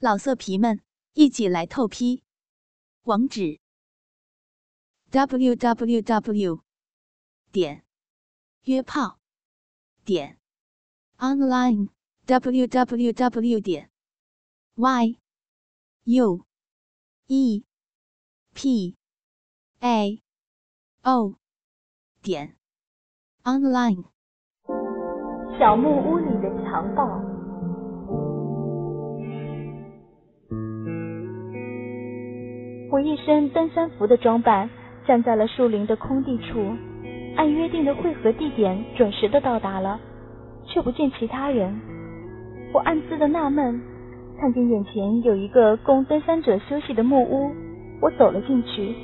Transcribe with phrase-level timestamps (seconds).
[0.00, 0.80] 老色皮们，
[1.14, 2.22] 一起来透批！
[3.02, 3.58] 网址
[5.10, 6.62] ：w w w
[7.50, 7.84] 点
[8.62, 9.18] 约炮
[10.04, 10.38] 点
[11.16, 11.88] online
[12.26, 13.90] w w w 点
[14.76, 15.18] y
[16.04, 16.46] u
[17.26, 17.64] e
[18.54, 18.96] p
[19.80, 20.22] a
[21.02, 21.34] o
[22.22, 22.56] 点
[23.42, 24.04] online。
[25.58, 27.37] 小木屋里的强盗。
[32.90, 34.68] 我一身登山服的装扮，
[35.06, 36.72] 站在了树林的空地处，
[37.36, 40.00] 按约定的汇合地点准时的到达了，
[40.66, 41.78] 却不见其他人。
[42.72, 43.78] 我暗自的纳闷，
[44.40, 47.50] 看见眼前有一个供登山者休息的木屋，
[48.00, 48.94] 我走了进去，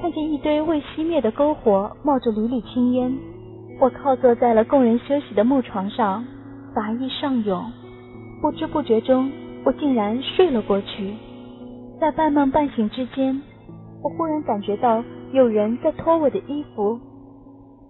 [0.00, 3.12] 看见一堆未熄灭的篝火冒着缕缕青烟，
[3.78, 6.24] 我靠坐在了供人休息的木床上，
[6.74, 7.62] 乏意上涌，
[8.40, 9.30] 不知不觉中，
[9.64, 11.12] 我竟然睡了过去。
[11.98, 13.42] 在半梦半醒之间，
[14.02, 15.02] 我忽然感觉到
[15.32, 17.00] 有人在脱我的衣服。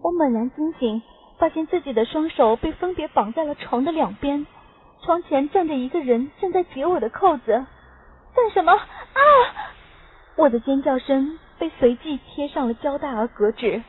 [0.00, 1.02] 我猛然惊醒，
[1.38, 4.46] 发现自己的双手被分别绑在了床的两边，
[5.04, 7.66] 床前站着一个人，正在解我的扣子。
[8.34, 8.72] 干什么？
[8.72, 9.20] 啊！
[10.36, 13.82] 我的尖叫声被随即贴上了胶带而隔止，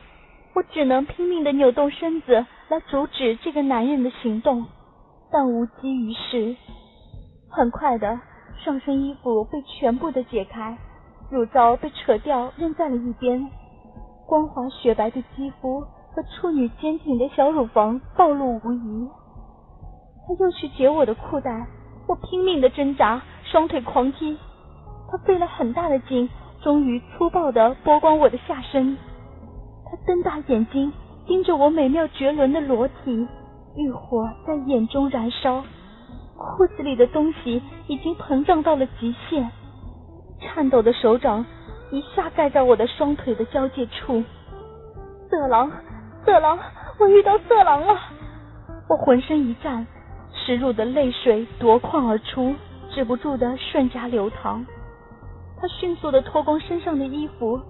[0.54, 4.66] 我只能拼命的扭动身子来阻止这个男人的行动，
[5.30, 6.56] 但无济于事。
[7.50, 8.18] 很快的。
[8.64, 10.76] 上身衣服被全部的解开，
[11.30, 13.48] 乳罩被扯掉扔在了一边，
[14.26, 19.08] 光滑雪白的肌肤和处女坚挺的小乳房暴露无遗。
[20.26, 21.66] 他又去解我的裤带，
[22.06, 24.36] 我拼命的挣扎，双腿狂踢，
[25.10, 26.28] 他费了很大的劲，
[26.60, 28.96] 终于粗暴的剥光我的下身。
[29.86, 30.92] 他瞪大眼睛
[31.26, 33.26] 盯着我美妙绝伦的裸体，
[33.76, 35.62] 欲火在眼中燃烧。
[36.38, 39.48] 裤子里的东西已经膨胀到了极限，
[40.40, 41.44] 颤抖的手掌
[41.90, 44.22] 一下盖在我的双腿的交界处。
[45.28, 45.70] 色狼，
[46.24, 46.58] 色狼，
[47.00, 47.94] 我遇到色狼了！
[48.88, 49.86] 我浑身一颤，
[50.32, 52.54] 耻辱的泪水夺眶而出，
[52.94, 54.64] 止不住的瞬间流淌。
[55.60, 57.60] 他迅速的脱光身上的衣服，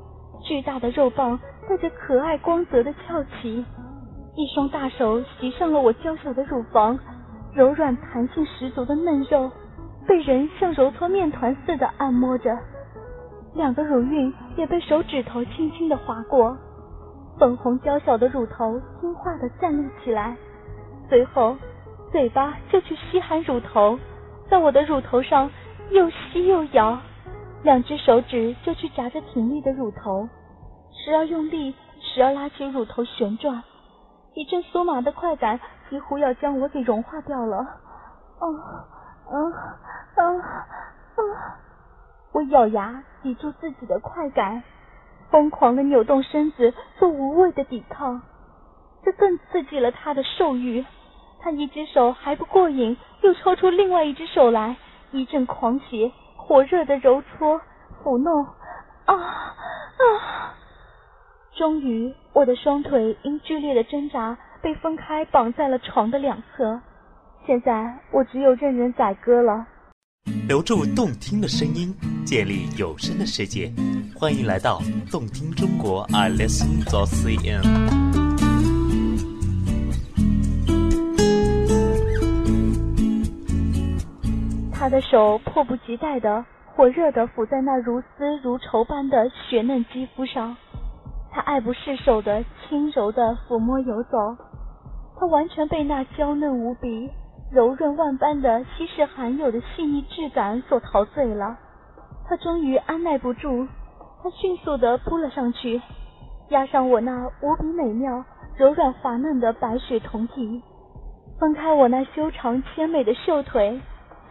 [0.45, 3.65] 巨大的肉棒带着可爱光泽的翘起，
[4.37, 6.99] 一双大手袭上了我娇小的乳房。
[7.55, 9.51] 柔软弹性十足的嫩肉
[10.07, 12.57] 被人像揉搓面团似的按摩着，
[13.55, 16.57] 两个乳晕也被手指头轻轻的划过，
[17.39, 20.37] 粉红娇小的乳头听话的站立起来，
[21.09, 21.57] 随后
[22.13, 23.99] 嘴巴就去吸含乳头，
[24.49, 25.51] 在我的乳头上
[25.91, 26.99] 又吸又咬，
[27.63, 30.29] 两只手指就去夹着挺立的乳头，
[30.93, 33.63] 时而用力，时而拉起乳头旋转，
[34.39, 35.59] 一阵酥麻的快感。
[35.91, 38.45] 几乎要将我给融化掉了，啊
[39.31, 39.37] 啊
[40.17, 40.23] 啊
[41.17, 41.57] 啊！
[42.33, 44.63] 我咬牙抵住自己的快感，
[45.31, 48.21] 疯狂的扭动身子做无谓的抵抗，
[49.03, 50.85] 这更刺激了他的兽欲。
[51.41, 54.77] 他一只手还不过瘾，又抽出另外一只手来，
[55.11, 57.63] 一阵狂邪火热的揉搓
[58.05, 58.45] 抚弄，
[59.07, 60.53] 啊啊！
[61.57, 64.39] 终于，我的双腿因剧烈的挣扎。
[64.63, 66.81] 被分开绑在了床的两侧，
[67.47, 69.65] 现在我只有任人宰割了。
[70.49, 71.95] 留住动听的声音，
[72.25, 73.73] 建立有声的世界，
[74.17, 74.81] 欢迎来到
[75.13, 77.63] 动听中国，I listen to CN。
[84.73, 86.45] 他的手迫不及待的、
[86.75, 90.57] 火热的抚在那如丝如绸般的雪嫩肌肤上，
[91.31, 94.19] 他爱不释手的轻柔的抚摸游走。
[95.19, 97.11] 他完全被那娇嫩无比、
[97.53, 101.57] 柔润万般的稀世罕有的细腻质感所陶醉了。
[102.29, 103.67] 他终于按耐不住，
[104.23, 105.81] 他迅速地扑了上去，
[106.51, 108.25] 压上我那无比美妙、
[108.57, 110.63] 柔软滑嫩的白雪酮体，
[111.41, 113.81] 分开我那修长纤美的秀腿，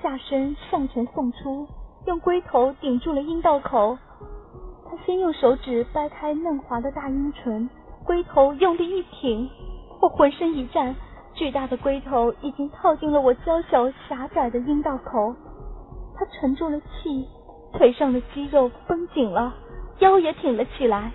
[0.02, 1.68] 下身向前送出，
[2.06, 3.98] 用龟头顶住了阴道口。
[5.06, 7.70] 先用手指掰开嫩滑的大阴唇，
[8.06, 9.50] 龟头用力一挺。
[10.02, 10.96] 我浑身一颤，
[11.34, 15.36] 巨大的龟头已经套进了我娇小狭窄的阴道口。
[16.16, 17.28] 他沉住了气，
[17.74, 19.54] 腿上的肌肉绷紧了，
[20.00, 21.12] 腰也挺了起来，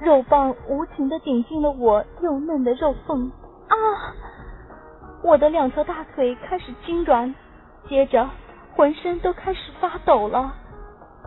[0.00, 3.30] 肉棒无情的顶进了我幼嫩的肉缝。
[3.68, 3.76] 啊！
[5.22, 7.32] 我的两条大腿开始痉挛，
[7.88, 8.28] 接着
[8.76, 10.54] 浑身都开始发抖了，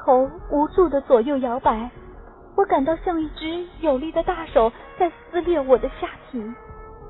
[0.07, 1.91] 头无助的左右摇摆。
[2.55, 6.41] 我感到像一只有力的大手在撕裂我的下体。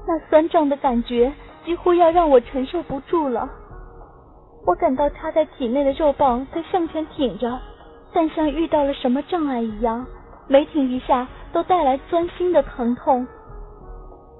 [0.08, 1.32] 那酸胀的感觉
[1.64, 3.48] 几乎要让我承受不住了。
[4.66, 7.60] 我感到插在体内的肉棒在向前挺着，
[8.14, 10.04] 但像遇到了什么障碍一样，
[10.48, 13.28] 每挺一下都带来钻心的疼痛。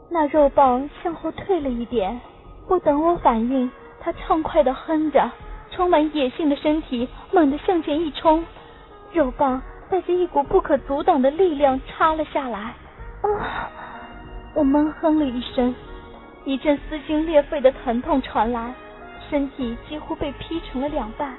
[0.10, 2.20] 那肉棒向后退了一点，
[2.68, 3.70] 不等我反应，
[4.00, 5.30] 它畅快的哼着，
[5.78, 8.44] 充满野性的身体猛地向前一冲，
[9.14, 12.76] 肉棒带着一股不可阻挡的力量插了下来。
[13.22, 13.70] 啊！
[14.56, 15.76] 我闷哼了一声，
[16.46, 18.74] 一阵撕心裂肺的疼痛传来。
[19.30, 21.38] 身体几乎被劈成了两半，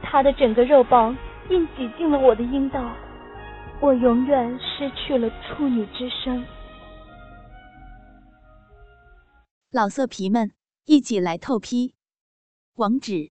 [0.00, 1.16] 他的整个肉棒
[1.48, 2.92] 硬挤进了我的阴道，
[3.80, 6.44] 我永远失去了处女之身。
[9.72, 10.52] 老色皮们，
[10.84, 11.94] 一起来透批！
[12.76, 13.30] 网址